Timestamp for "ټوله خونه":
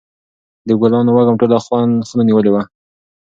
1.39-2.23